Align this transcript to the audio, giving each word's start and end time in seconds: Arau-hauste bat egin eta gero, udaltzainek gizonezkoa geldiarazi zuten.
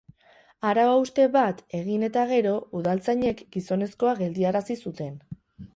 Arau-hauste 0.69 1.27
bat 1.35 1.61
egin 1.81 2.07
eta 2.09 2.25
gero, 2.33 2.57
udaltzainek 2.81 3.47
gizonezkoa 3.59 4.19
geldiarazi 4.25 4.83
zuten. 4.89 5.19